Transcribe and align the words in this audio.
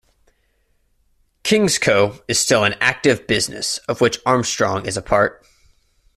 Kingsco 1.43 2.23
is 2.27 2.39
still 2.39 2.63
an 2.63 2.73
active 2.81 3.27
business 3.27 3.77
of 3.87 4.01
which 4.01 4.17
Armstrong 4.25 4.87
is 4.87 4.97
a 4.97 5.01
part. 5.03 5.45